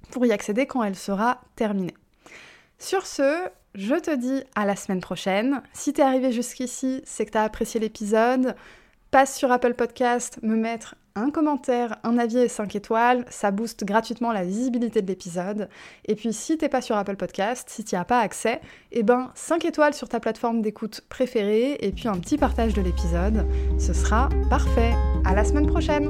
pour 0.10 0.26
y 0.26 0.32
accéder 0.32 0.66
quand 0.66 0.84
elle 0.84 0.96
sera 0.96 1.42
terminée. 1.58 1.96
Sur 2.80 3.06
ce, 3.06 3.50
je 3.76 3.96
te 3.96 4.16
dis 4.16 4.44
à 4.56 4.66
la 4.66 4.76
semaine 4.76 5.02
prochaine. 5.02 5.62
Si 5.74 5.94
t'es 5.94 6.02
arrivé 6.02 6.32
jusqu'ici, 6.32 7.02
c'est 7.06 7.26
que 7.26 7.32
t'as 7.32 7.44
apprécié 7.44 7.80
l'épisode. 7.80 8.56
Passe 9.12 9.38
sur 9.38 9.52
Apple 9.52 9.74
Podcast, 9.74 10.40
me 10.42 10.56
mettre 10.56 10.96
un 11.16 11.30
commentaire, 11.30 11.98
un 12.04 12.18
avis 12.18 12.38
et 12.38 12.48
5 12.48 12.74
étoiles, 12.76 13.26
ça 13.30 13.52
booste 13.52 13.84
gratuitement 13.84 14.32
la 14.32 14.46
visibilité 14.46 15.02
de 15.02 15.08
l'épisode. 15.08 15.68
Et 16.06 16.16
puis 16.16 16.32
si 16.32 16.58
t'es 16.58 16.70
pas 16.70 16.82
sur 16.82 16.96
Apple 16.96 17.18
Podcast, 17.18 17.70
si 17.70 17.84
t'y 17.84 17.98
as 17.98 18.06
pas 18.06 18.20
accès, 18.20 18.62
eh 18.94 19.04
ben 19.04 19.32
5 19.36 19.66
étoiles 19.66 19.94
sur 19.94 20.08
ta 20.08 20.22
plateforme 20.22 20.62
d'écoute 20.62 21.02
préférée 21.10 21.78
et 21.82 21.92
puis 21.92 22.08
un 22.08 22.18
petit 22.20 22.38
partage 22.38 22.74
de 22.74 22.82
l'épisode, 22.82 23.46
ce 23.78 23.94
sera 23.94 24.30
parfait. 24.50 24.94
À 25.26 25.36
la 25.36 25.44
semaine 25.44 25.68
prochaine. 25.68 26.10